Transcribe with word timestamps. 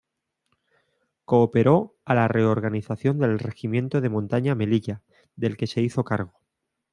Cooperó 1.25 1.95
a 2.05 2.15
la 2.15 2.27
reorganización 2.27 3.19
del 3.19 3.37
Regimiento 3.37 4.01
de 4.01 4.09
Montaña 4.09 4.55
Melilla 4.55 5.03
del 5.35 5.57
que 5.57 5.67
se 5.67 5.81
hizo 5.83 6.03
cargo. 6.03 6.39